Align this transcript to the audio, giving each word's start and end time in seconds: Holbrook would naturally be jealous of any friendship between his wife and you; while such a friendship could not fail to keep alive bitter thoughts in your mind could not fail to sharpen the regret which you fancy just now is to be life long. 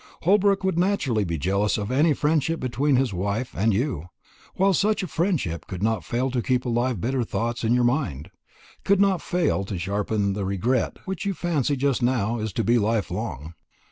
Holbrook 0.23 0.63
would 0.63 0.79
naturally 0.79 1.23
be 1.23 1.37
jealous 1.37 1.77
of 1.77 1.91
any 1.91 2.15
friendship 2.15 2.59
between 2.59 2.95
his 2.95 3.13
wife 3.13 3.53
and 3.55 3.71
you; 3.71 4.07
while 4.55 4.73
such 4.73 5.03
a 5.03 5.07
friendship 5.07 5.67
could 5.67 5.83
not 5.83 6.03
fail 6.03 6.31
to 6.31 6.41
keep 6.41 6.65
alive 6.65 6.99
bitter 6.99 7.23
thoughts 7.23 7.63
in 7.63 7.75
your 7.75 7.83
mind 7.83 8.31
could 8.83 8.99
not 8.99 9.21
fail 9.21 9.63
to 9.65 9.77
sharpen 9.77 10.33
the 10.33 10.43
regret 10.43 10.97
which 11.05 11.23
you 11.27 11.35
fancy 11.35 11.75
just 11.75 12.01
now 12.01 12.39
is 12.39 12.51
to 12.53 12.63
be 12.63 12.79
life 12.79 13.11
long. 13.11 13.53